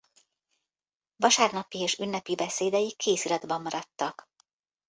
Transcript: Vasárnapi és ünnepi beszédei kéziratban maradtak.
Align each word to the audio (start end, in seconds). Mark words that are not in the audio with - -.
Vasárnapi 1.15 1.79
és 1.79 1.99
ünnepi 1.99 2.35
beszédei 2.35 2.93
kéziratban 2.95 3.61
maradtak. 3.61 4.29